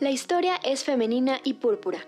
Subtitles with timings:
[0.00, 1.98] La historia es femenina y púrpura.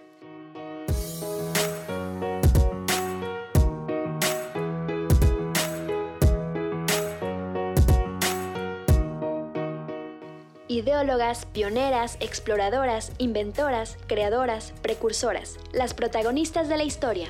[10.69, 17.27] Ideólogas, pioneras, exploradoras, inventoras, creadoras, precursoras, las protagonistas de la historia.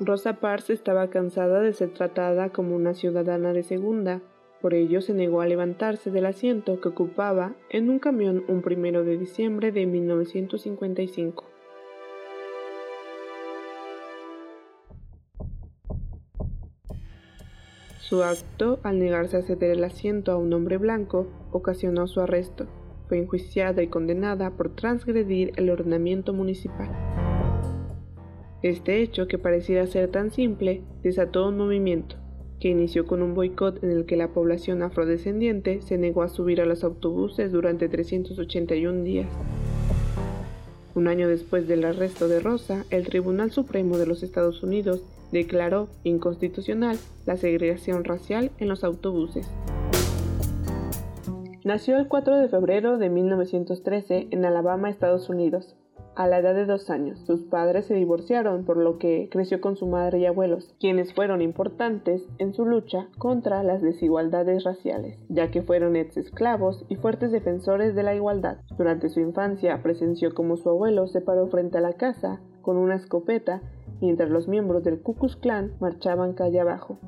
[0.00, 4.22] Rosa Parks estaba cansada de ser tratada como una ciudadana de segunda,
[4.60, 9.04] por ello se negó a levantarse del asiento que ocupaba en un camión un primero
[9.04, 11.44] de diciembre de 1955.
[17.98, 22.66] Su acto, al negarse a ceder el asiento a un hombre blanco, ocasionó su arresto.
[23.08, 27.13] Fue enjuiciada y condenada por transgredir el ordenamiento municipal.
[28.64, 32.16] Este hecho, que parecía ser tan simple, desató un movimiento,
[32.60, 36.62] que inició con un boicot en el que la población afrodescendiente se negó a subir
[36.62, 39.28] a los autobuses durante 381 días.
[40.94, 45.90] Un año después del arresto de Rosa, el Tribunal Supremo de los Estados Unidos declaró
[46.02, 49.46] inconstitucional la segregación racial en los autobuses.
[51.64, 55.76] Nació el 4 de febrero de 1913 en Alabama, Estados Unidos
[56.16, 57.18] a la edad de dos años.
[57.26, 61.42] Sus padres se divorciaron, por lo que creció con su madre y abuelos, quienes fueron
[61.42, 67.32] importantes en su lucha contra las desigualdades raciales, ya que fueron ex esclavos y fuertes
[67.32, 68.58] defensores de la igualdad.
[68.76, 72.96] Durante su infancia presenció como su abuelo se paró frente a la casa con una
[72.96, 73.62] escopeta
[74.00, 76.98] mientras los miembros del Ku Klux Klan marchaban calle abajo.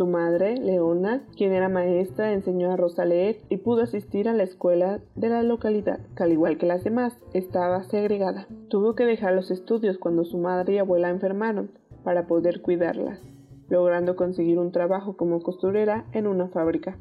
[0.00, 4.44] Su madre, Leona, quien era maestra, enseñó a Rosa a y pudo asistir a la
[4.44, 8.46] escuela de la localidad, que al igual que las demás, estaba segregada.
[8.68, 13.20] Tuvo que dejar los estudios cuando su madre y abuela enfermaron para poder cuidarlas,
[13.68, 16.96] logrando conseguir un trabajo como costurera en una fábrica.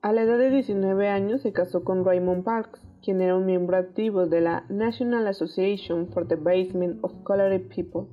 [0.00, 3.78] A la edad de 19 años se casó con Raymond Parks, quien era un miembro
[3.78, 8.06] activo de la National Association for the Basement of Colored People.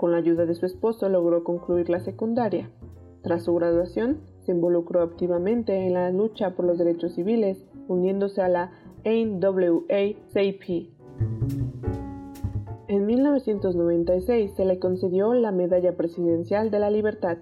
[0.00, 2.70] Con la ayuda de su esposo logró concluir la secundaria.
[3.20, 8.48] Tras su graduación, se involucró activamente en la lucha por los derechos civiles, uniéndose a
[8.48, 8.72] la
[9.04, 10.88] NWA-CP.
[12.88, 17.36] En 1996 se le concedió la Medalla Presidencial de la Libertad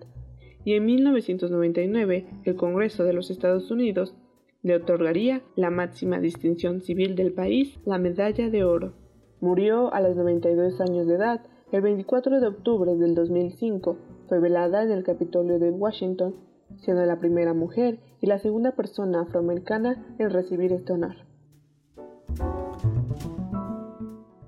[0.65, 4.17] y en 1999 el Congreso de los Estados Unidos
[4.63, 8.95] le otorgaría la máxima distinción civil del país, la Medalla de Oro.
[9.41, 13.97] Murió a los 92 años de edad el 24 de octubre del 2005
[14.29, 16.35] fue velada en el Capitolio de Washington,
[16.79, 21.17] siendo la primera mujer y la segunda persona afroamericana en recibir este honor.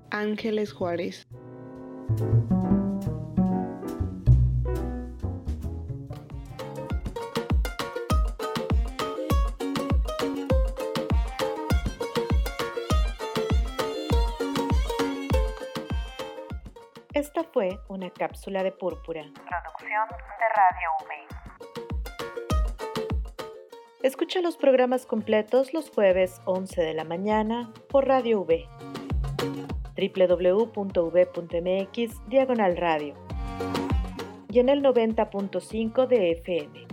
[0.09, 1.27] Ángeles Juárez
[17.21, 19.21] Esta fue una cápsula de púrpura.
[19.21, 21.13] Producción de Radio V.
[24.01, 28.67] Escucha los programas completos los jueves 11 de la mañana por Radio V.
[30.17, 31.29] www.v.mx
[32.27, 33.13] diagonal radio
[34.49, 36.90] y en el 90.5 de FM.